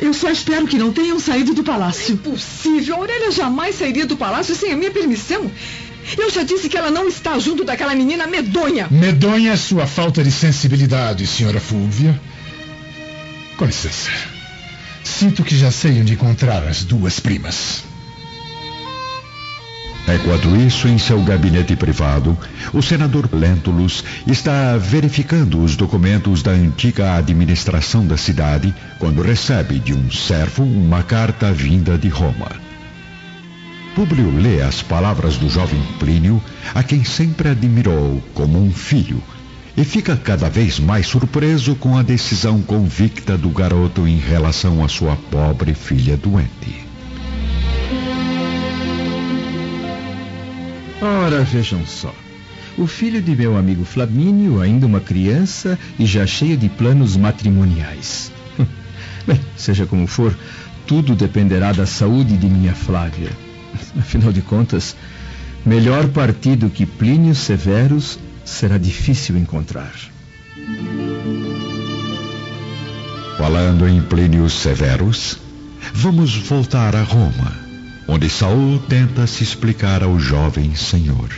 Eu 0.00 0.12
só 0.12 0.28
espero 0.30 0.66
que 0.66 0.76
não 0.76 0.92
tenham 0.92 1.20
saído 1.20 1.54
do 1.54 1.62
palácio. 1.62 2.14
Impossível. 2.14 2.96
A 2.96 2.98
Aurélia 2.98 3.30
jamais 3.30 3.76
sairia 3.76 4.04
do 4.04 4.16
palácio 4.16 4.56
sem 4.56 4.72
a 4.72 4.76
minha 4.76 4.90
permissão. 4.90 5.48
Eu 6.16 6.28
já 6.28 6.42
disse 6.42 6.68
que 6.68 6.76
ela 6.76 6.90
não 6.90 7.06
está 7.06 7.38
junto 7.38 7.62
daquela 7.62 7.94
menina 7.94 8.26
medonha. 8.26 8.88
Medonha 8.90 9.52
é 9.52 9.56
sua 9.56 9.86
falta 9.86 10.24
de 10.24 10.32
sensibilidade, 10.32 11.24
senhora 11.24 11.60
Fúvia. 11.60 12.20
Com 13.56 13.66
licença. 13.66 14.37
Sinto 15.08 15.42
que 15.42 15.56
já 15.56 15.72
sei 15.72 16.00
onde 16.00 16.12
encontrar 16.12 16.62
as 16.68 16.84
duas 16.84 17.18
primas. 17.18 17.82
Enquanto 20.06 20.54
isso, 20.54 20.86
em 20.86 20.96
seu 20.96 21.20
gabinete 21.24 21.74
privado, 21.74 22.38
o 22.72 22.80
senador 22.80 23.28
Lentulus 23.32 24.04
está 24.26 24.76
verificando 24.76 25.60
os 25.60 25.76
documentos 25.76 26.42
da 26.42 26.52
antiga 26.52 27.16
administração 27.16 28.06
da 28.06 28.16
cidade 28.16 28.72
quando 28.98 29.22
recebe 29.22 29.80
de 29.80 29.92
um 29.92 30.08
servo 30.10 30.62
uma 30.62 31.02
carta 31.02 31.52
vinda 31.52 31.98
de 31.98 32.08
Roma. 32.08 32.48
Públio 33.96 34.30
lê 34.30 34.62
as 34.62 34.82
palavras 34.82 35.36
do 35.36 35.48
jovem 35.48 35.82
Plínio, 35.98 36.40
a 36.74 36.82
quem 36.84 37.02
sempre 37.02 37.48
admirou 37.48 38.22
como 38.34 38.62
um 38.62 38.70
filho, 38.70 39.20
e 39.78 39.84
fica 39.84 40.16
cada 40.16 40.50
vez 40.50 40.80
mais 40.80 41.06
surpreso 41.06 41.76
com 41.76 41.96
a 41.96 42.02
decisão 42.02 42.60
convicta 42.60 43.38
do 43.38 43.48
garoto 43.48 44.08
em 44.08 44.18
relação 44.18 44.84
à 44.84 44.88
sua 44.88 45.14
pobre 45.30 45.72
filha 45.72 46.16
doente. 46.16 46.84
Ora, 51.00 51.44
vejam 51.44 51.86
só. 51.86 52.12
O 52.76 52.88
filho 52.88 53.22
de 53.22 53.36
meu 53.36 53.56
amigo 53.56 53.84
Flamínio, 53.84 54.60
ainda 54.60 54.84
uma 54.84 54.98
criança 54.98 55.78
e 55.96 56.04
já 56.04 56.26
cheio 56.26 56.56
de 56.56 56.68
planos 56.68 57.16
matrimoniais. 57.16 58.32
Bem, 59.24 59.38
seja 59.56 59.86
como 59.86 60.08
for, 60.08 60.36
tudo 60.88 61.14
dependerá 61.14 61.70
da 61.70 61.86
saúde 61.86 62.36
de 62.36 62.48
minha 62.48 62.74
Flávia. 62.74 63.30
Afinal 63.96 64.32
de 64.32 64.42
contas, 64.42 64.96
melhor 65.64 66.08
partido 66.08 66.68
que 66.68 66.84
Plínio 66.84 67.36
Severus 67.36 68.18
será 68.48 68.78
difícil 68.78 69.36
encontrar. 69.36 69.94
Falando 73.36 73.88
em 73.88 74.02
Plínio 74.02 74.48
Severus, 74.50 75.38
vamos 75.94 76.34
voltar 76.36 76.96
a 76.96 77.02
Roma 77.02 77.68
onde 78.08 78.30
Saul 78.30 78.78
tenta 78.88 79.26
se 79.26 79.44
explicar 79.44 80.02
ao 80.02 80.18
jovem 80.18 80.74
senhor. 80.74 81.28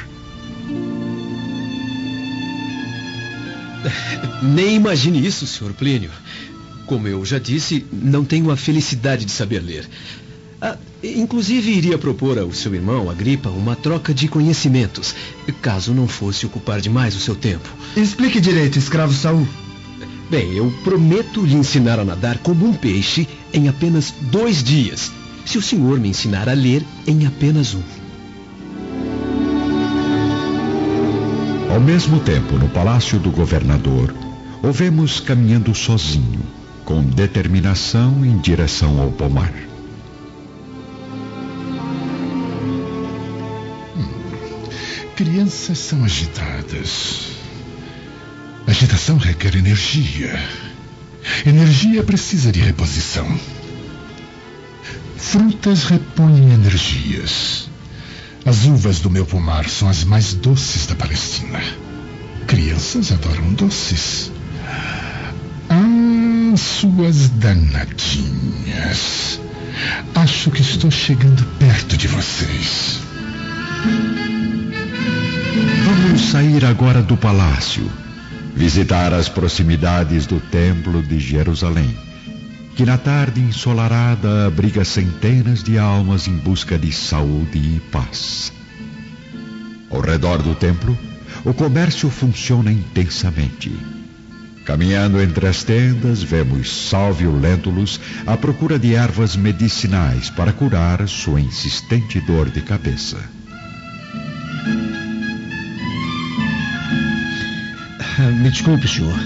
Nem 4.41 4.77
imagine 4.77 5.27
isso, 5.27 5.49
Sr. 5.49 5.73
Plínio. 5.73 6.13
Como 6.87 7.09
eu 7.09 7.25
já 7.25 7.41
disse, 7.41 7.85
não 7.93 8.25
tenho 8.25 8.53
a 8.53 8.57
felicidade 8.57 9.25
de 9.25 9.33
saber 9.33 9.59
ler. 9.61 9.89
Ah, 10.61 10.77
inclusive, 11.03 11.71
iria 11.71 11.97
propor 11.97 12.39
ao 12.39 12.53
seu 12.53 12.75
irmão, 12.75 13.09
Agripa, 13.09 13.49
uma 13.49 13.75
troca 13.75 14.13
de 14.13 14.29
conhecimentos, 14.29 15.15
caso 15.63 15.95
não 15.95 16.07
fosse 16.07 16.45
ocupar 16.45 16.81
demais 16.81 17.17
o 17.17 17.21
seu 17.21 17.35
tempo. 17.35 17.69
Explique 17.97 18.41
direito, 18.41 18.79
escravo 18.79 19.13
Saul. 19.15 19.47
Bem, 20.31 20.53
eu 20.53 20.73
prometo 20.85 21.45
lhe 21.45 21.57
ensinar 21.57 21.99
a 21.99 22.05
nadar 22.05 22.39
como 22.39 22.67
um 22.67 22.75
peixe 22.75 23.27
em 23.53 23.69
apenas 23.69 24.15
dois 24.31 24.63
dias 24.63 25.11
se 25.45 25.59
o 25.59 25.63
senhor 25.63 25.99
me 25.99 26.09
ensinar 26.09 26.49
a 26.49 26.53
ler 26.53 26.85
em 27.07 27.27
apenas 27.27 27.75
um. 27.75 27.83
Ao 31.73 31.81
mesmo 31.81 32.21
tempo, 32.21 32.57
no 32.57 32.69
palácio 32.69 33.19
do 33.19 33.31
governador, 33.31 34.15
o 34.63 34.71
vemos 34.71 35.19
caminhando 35.21 35.75
sozinho, 35.75 36.41
com 36.85 37.03
determinação 37.03 38.25
em 38.25 38.37
direção 38.39 39.01
ao 39.01 39.11
pomar. 39.11 39.70
Crianças 45.23 45.77
são 45.77 46.03
agitadas. 46.03 47.33
Agitação 48.67 49.19
requer 49.19 49.55
energia. 49.55 50.33
Energia 51.45 52.03
precisa 52.03 52.51
de 52.51 52.59
reposição. 52.61 53.29
Frutas 55.19 55.85
repõem 55.85 56.55
energias. 56.55 57.69
As 58.47 58.65
uvas 58.65 59.01
do 59.01 59.11
meu 59.11 59.27
pomar 59.27 59.69
são 59.69 59.91
as 59.91 60.05
mais 60.05 60.33
doces 60.33 60.87
da 60.87 60.95
Palestina. 60.95 61.61
Crianças 62.47 63.13
adoram 63.13 63.53
doces. 63.53 64.33
Ah, 65.69 66.55
suas 66.57 67.29
danadinhas. 67.29 67.79
Acho 70.15 70.51
que 70.51 70.63
estou 70.63 70.91
chegando 70.91 71.45
perto 71.59 71.95
de 71.99 72.09
vocês. 72.09 73.01
Sair 76.31 76.65
agora 76.65 77.03
do 77.03 77.17
palácio, 77.17 77.91
visitar 78.55 79.13
as 79.13 79.29
proximidades 79.29 80.27
do 80.27 80.39
Templo 80.39 81.03
de 81.03 81.19
Jerusalém 81.19 81.93
que 82.77 82.87
na 82.87 82.97
tarde 82.97 83.41
ensolarada 83.41 84.47
abriga 84.47 84.85
centenas 84.85 85.63
de 85.63 85.77
almas 85.77 86.29
em 86.29 86.37
busca 86.37 86.79
de 86.79 86.93
saúde 86.93 87.59
e 87.59 87.81
paz. 87.91 88.53
Ao 89.91 90.01
redor 90.01 90.41
do 90.41 90.55
templo, 90.55 90.97
o 91.45 91.53
comércio 91.53 92.09
funciona 92.09 92.71
intensamente. 92.71 93.71
Caminhando 94.65 95.21
entre 95.21 95.49
as 95.49 95.65
tendas, 95.65 96.23
vemos 96.23 96.89
Salvio 96.89 97.37
Lentulus 97.39 98.01
à 98.25 98.37
procura 98.37 98.79
de 98.79 98.95
ervas 98.95 99.35
medicinais 99.35 100.31
para 100.31 100.53
curar 100.53 101.09
sua 101.09 101.41
insistente 101.41 102.21
dor 102.21 102.49
de 102.49 102.61
cabeça. 102.61 103.19
Me 108.41 108.51
desculpe, 108.51 108.87
senhor. 108.87 109.19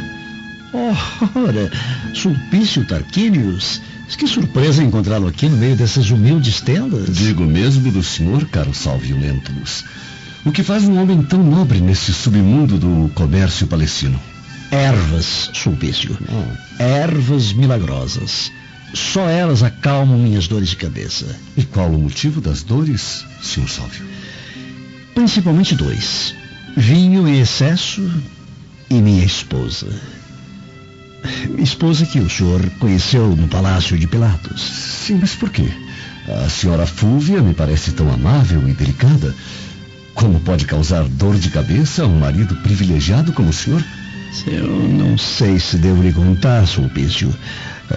Ora, 0.73 1.71
Sulpício 2.15 2.85
Tarquínios, 2.85 3.81
que 4.19 4.27
surpresa 4.27 4.83
encontrá-lo 4.83 5.29
aqui 5.29 5.49
no 5.49 5.57
meio 5.57 5.77
dessas 5.77 6.11
humildes 6.11 6.61
tendas. 6.61 7.17
Digo 7.17 7.45
mesmo 7.45 7.91
do 7.91 8.03
senhor, 8.03 8.45
caro 8.47 8.75
Salvio 8.75 9.19
Lentulus. 9.19 9.85
O 10.45 10.53
que 10.53 10.63
faz 10.63 10.85
um 10.85 11.01
homem 11.01 11.23
tão 11.23 11.43
nobre 11.43 11.81
nesse 11.81 12.13
submundo 12.13 12.79
do 12.79 13.11
comércio 13.15 13.67
palestino? 13.67 14.21
Ervas, 14.71 15.51
Sulpício. 15.55 16.17
Oh. 16.29 16.83
Ervas 16.83 17.53
milagrosas. 17.53 18.51
Só 18.93 19.29
elas 19.29 19.63
acalmam 19.63 20.19
minhas 20.19 20.47
dores 20.47 20.69
de 20.69 20.77
cabeça. 20.77 21.27
E 21.57 21.65
qual 21.65 21.91
o 21.91 21.99
motivo 21.99 22.41
das 22.41 22.63
dores, 22.63 23.25
senhor 23.43 23.69
Salvio? 23.69 24.05
Principalmente 25.15 25.75
dois: 25.75 26.35
vinho 26.77 27.27
em 27.27 27.41
excesso 27.41 28.03
e 28.91 28.95
minha 28.95 29.25
esposa. 29.25 29.89
Esposa 31.59 32.05
que 32.05 32.19
o 32.19 32.29
senhor 32.29 32.69
conheceu 32.79 33.35
no 33.35 33.49
Palácio 33.49 33.99
de 33.99 34.07
Pilatos. 34.07 34.63
Sim, 34.63 35.19
mas 35.21 35.35
por 35.35 35.51
quê? 35.51 35.69
A 36.29 36.49
senhora 36.49 36.87
Fúvia 36.87 37.43
me 37.43 37.55
parece 37.55 37.93
tão 37.93 38.13
amável 38.13 38.67
e 38.69 38.73
delicada. 38.73 39.35
Como 40.15 40.41
pode 40.41 40.65
causar 40.65 41.05
dor 41.05 41.37
de 41.37 41.51
cabeça 41.51 42.05
a 42.05 42.07
um 42.07 42.19
marido 42.19 42.55
privilegiado 42.57 43.33
como 43.33 43.51
o 43.51 43.53
senhor? 43.53 43.85
Eu 44.47 44.67
não 44.67 45.17
sei 45.17 45.59
se 45.59 45.77
devo 45.77 46.03
lhe 46.03 46.13
contar, 46.13 46.67
Sulpício. 46.67 47.35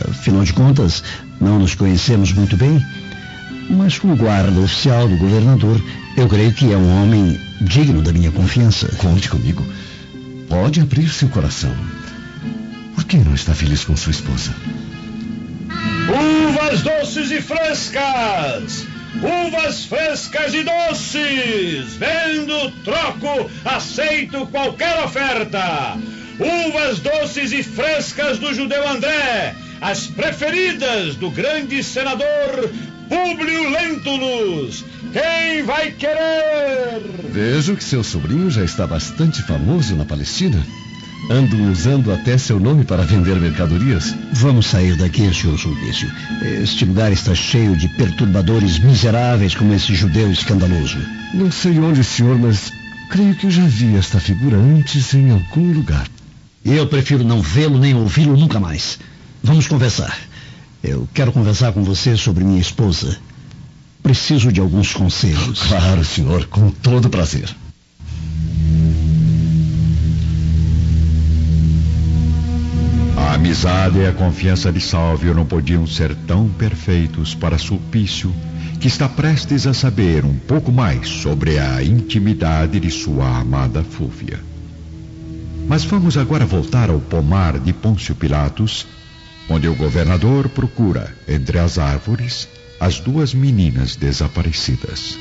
Afinal 0.09 0.43
de 0.43 0.53
contas, 0.53 1.03
não 1.39 1.59
nos 1.59 1.75
conhecemos 1.75 2.31
muito 2.31 2.55
bem. 2.57 2.83
Mas 3.69 3.97
como 3.97 4.15
guarda 4.15 4.59
oficial 4.59 5.07
do 5.07 5.17
governador, 5.17 5.81
eu 6.15 6.27
creio 6.27 6.53
que 6.53 6.71
é 6.71 6.77
um 6.77 7.01
homem 7.01 7.39
digno 7.61 8.01
da 8.01 8.13
minha 8.13 8.31
confiança. 8.31 8.87
Conte 8.97 9.29
comigo. 9.29 9.65
Pode 10.49 10.79
abrir 10.79 11.09
seu 11.09 11.29
coração. 11.29 11.75
Por 12.95 13.03
que 13.03 13.17
não 13.17 13.35
está 13.35 13.53
feliz 13.53 13.83
com 13.83 13.95
sua 13.97 14.11
esposa? 14.11 14.55
Uvas 16.09 16.81
doces 16.81 17.31
e 17.31 17.41
frescas! 17.41 18.87
Uvas 19.15 19.85
frescas 19.85 20.53
e 20.53 20.63
doces! 20.63 21.95
Vendo, 21.97 22.71
troco, 22.83 23.51
aceito 23.65 24.47
qualquer 24.47 25.03
oferta! 25.03 25.97
Uvas 26.39 26.99
doces 26.99 27.51
e 27.51 27.61
frescas 27.63 28.37
do 28.37 28.53
judeu 28.53 28.87
André, 28.87 29.55
as 29.81 30.07
preferidas 30.07 31.15
do 31.15 31.29
grande 31.29 31.83
senador 31.83 32.71
Públio 33.09 33.69
Lentulus. 33.69 34.85
Quem 35.13 35.63
vai 35.63 35.91
querer? 35.91 37.01
Vejo 37.31 37.75
que 37.75 37.83
seu 37.83 38.03
sobrinho 38.03 38.49
já 38.49 38.63
está 38.63 38.85
bastante 38.85 39.41
famoso 39.43 39.95
na 39.95 40.05
Palestina. 40.05 40.65
Ando 41.29 41.61
usando 41.69 42.13
até 42.13 42.37
seu 42.37 42.59
nome 42.59 42.85
para 42.85 43.03
vender 43.03 43.35
mercadorias? 43.35 44.15
Vamos 44.33 44.67
sair 44.67 44.95
daqui, 44.95 45.33
senhor 45.33 45.57
Sulpício. 45.57 46.09
Este 46.61 46.85
lugar 46.85 47.11
está 47.11 47.35
cheio 47.35 47.75
de 47.75 47.89
perturbadores 47.89 48.79
miseráveis 48.79 49.53
como 49.53 49.73
esse 49.73 49.93
judeu 49.93 50.31
escandaloso. 50.31 50.97
Não 51.33 51.51
sei 51.51 51.79
onde, 51.79 52.03
senhor, 52.03 52.37
mas 52.37 52.71
creio 53.09 53.35
que 53.35 53.47
eu 53.47 53.51
já 53.51 53.63
vi 53.63 53.95
esta 53.95 54.19
figura 54.19 54.57
antes 54.57 55.13
em 55.13 55.31
algum 55.31 55.73
lugar. 55.73 56.07
Eu 56.63 56.87
prefiro 56.87 57.23
não 57.23 57.41
vê-lo 57.41 57.77
nem 57.77 57.93
ouvi-lo 57.93 58.37
nunca 58.37 58.59
mais. 58.59 58.99
Vamos 59.43 59.67
conversar. 59.67 60.17
Eu 60.83 61.07
quero 61.13 61.31
conversar 61.31 61.73
com 61.73 61.83
você 61.83 62.15
sobre 62.15 62.43
minha 62.43 62.61
esposa. 62.61 63.17
Preciso 64.07 64.53
de 64.53 64.61
alguns 64.61 64.93
conselhos. 64.93 65.63
Claro, 65.63 66.01
senhor, 66.05 66.45
com 66.45 66.71
todo 66.71 67.09
prazer. 67.09 67.53
A 73.17 73.33
amizade 73.33 73.97
e 73.97 74.05
a 74.07 74.13
confiança 74.13 74.71
de 74.71 74.79
Salvio 74.79 75.33
não 75.33 75.45
podiam 75.45 75.85
ser 75.85 76.15
tão 76.25 76.47
perfeitos 76.47 77.35
para 77.35 77.57
Sulpício, 77.57 78.33
que 78.79 78.87
está 78.87 79.09
prestes 79.09 79.67
a 79.67 79.73
saber 79.73 80.23
um 80.23 80.37
pouco 80.37 80.71
mais 80.71 81.09
sobre 81.09 81.59
a 81.59 81.83
intimidade 81.83 82.79
de 82.79 82.89
sua 82.89 83.39
amada 83.39 83.83
Fúvia. 83.83 84.39
Mas 85.67 85.83
vamos 85.83 86.15
agora 86.15 86.45
voltar 86.45 86.89
ao 86.89 87.01
pomar 87.01 87.59
de 87.59 87.73
Pôncio 87.73 88.15
Pilatos, 88.15 88.87
onde 89.49 89.67
o 89.67 89.75
governador 89.75 90.47
procura, 90.47 91.13
entre 91.27 91.59
as 91.59 91.77
árvores, 91.77 92.47
as 92.79 92.99
duas 92.99 93.33
meninas 93.33 93.95
desaparecidas. 93.95 95.17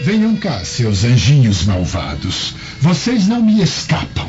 Venham 0.00 0.36
cá, 0.36 0.64
seus 0.64 1.04
anjinhos 1.04 1.64
malvados. 1.64 2.54
Vocês 2.80 3.26
não 3.26 3.42
me 3.42 3.60
escapam. 3.60 4.28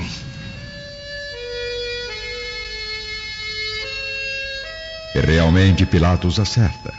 E 5.14 5.20
realmente 5.20 5.86
Pilatos 5.86 6.40
acerta. 6.40 6.94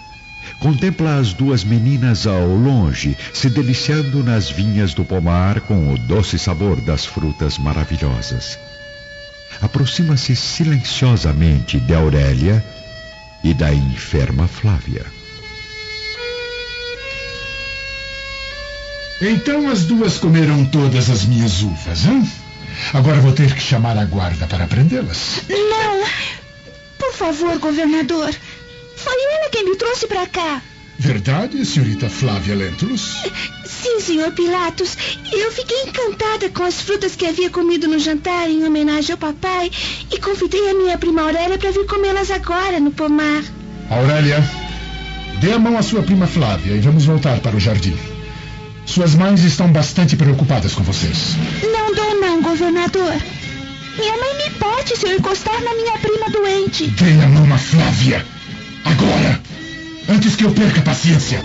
Contempla 0.61 1.17
as 1.19 1.33
duas 1.33 1.65
meninas 1.65 2.27
ao 2.27 2.47
longe, 2.47 3.17
se 3.33 3.49
deliciando 3.49 4.23
nas 4.23 4.51
vinhas 4.51 4.93
do 4.93 5.05
pomar 5.05 5.61
com 5.63 5.93
o 5.93 5.99
doce 5.99 6.39
sabor 6.39 6.81
das 6.83 7.05
frutas 7.05 7.57
maravilhosas. 7.57 8.59
Aproxima-se 9.63 10.35
silenciosamente 10.35 11.79
de 11.79 11.95
Aurélia 11.95 12.65
e 13.45 13.53
da 13.53 13.73
enferma 13.73 14.49
Flávia. 14.49 15.05
Então 19.21 19.69
as 19.69 19.85
duas 19.85 20.17
comeram 20.17 20.65
todas 20.65 21.11
as 21.11 21.25
minhas 21.27 21.63
uvas, 21.63 22.07
hein? 22.07 22.27
Agora 22.95 23.21
vou 23.21 23.33
ter 23.33 23.55
que 23.55 23.61
chamar 23.61 23.99
a 23.99 24.05
guarda 24.07 24.47
para 24.47 24.67
prendê-las. 24.67 25.43
Não! 25.49 26.05
Por 26.99 27.13
favor, 27.13 27.59
governador. 27.59 28.35
Foi 28.97 29.25
ela 29.35 29.51
quem 29.51 29.65
me 29.65 29.77
trouxe 29.77 30.07
para 30.07 30.27
cá. 30.27 30.63
Verdade, 31.01 31.65
senhorita 31.65 32.11
Flávia 32.11 32.55
Lentulus? 32.55 33.23
Sim, 33.65 34.01
senhor 34.01 34.33
Pilatos. 34.33 34.99
Eu 35.33 35.51
fiquei 35.51 35.85
encantada 35.85 36.51
com 36.51 36.63
as 36.63 36.83
frutas 36.83 37.17
que 37.17 37.25
havia 37.25 37.49
comido 37.49 37.89
no 37.89 37.99
jantar 37.99 38.51
em 38.51 38.67
homenagem 38.67 39.13
ao 39.13 39.19
papai 39.19 39.71
e 40.13 40.21
convidei 40.21 40.69
a 40.69 40.75
minha 40.75 40.99
prima 40.99 41.23
Aurélia 41.23 41.57
para 41.57 41.71
vir 41.71 41.87
comê-las 41.87 42.31
agora 42.31 42.79
no 42.79 42.91
pomar. 42.91 43.43
Aurélia, 43.89 44.45
dê 45.41 45.55
a 45.55 45.59
mão 45.59 45.79
à 45.79 45.83
sua 45.83 46.03
prima 46.03 46.27
Flávia 46.27 46.75
e 46.75 46.81
vamos 46.81 47.07
voltar 47.07 47.41
para 47.41 47.57
o 47.57 47.61
jardim. 47.61 47.97
Suas 48.85 49.15
mães 49.15 49.43
estão 49.43 49.73
bastante 49.73 50.19
preocupadas 50.19 50.75
com 50.75 50.83
vocês. 50.83 51.35
Não 51.63 51.95
dou 51.95 52.21
não, 52.21 52.43
governador. 52.43 53.17
Minha 53.97 54.17
mãe 54.19 54.37
me 54.37 54.51
bate 54.51 54.99
se 54.99 55.07
eu 55.07 55.17
encostar 55.17 55.63
na 55.63 55.75
minha 55.75 55.97
prima 55.99 56.29
doente. 56.29 56.89
Dê 56.89 57.25
a 57.25 57.27
mão 57.27 57.55
a 57.55 57.57
Flávia. 57.57 58.27
Agora! 58.85 59.40
Antes 60.11 60.35
que 60.35 60.45
eu 60.45 60.51
perca 60.51 60.81
a 60.81 60.83
paciência. 60.83 61.41